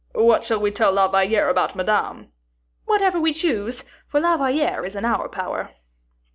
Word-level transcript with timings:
"What 0.15 0.43
shall 0.43 0.59
we 0.59 0.71
tell 0.71 0.91
La 0.93 1.07
Valliere 1.07 1.47
about 1.47 1.75
Madame?" 1.75 2.31
"Whatever 2.85 3.19
we 3.19 3.33
choose, 3.35 3.83
for 4.07 4.19
La 4.19 4.35
Valliere 4.35 4.83
is 4.83 4.95
in 4.95 5.05
our 5.05 5.29
power." 5.29 5.69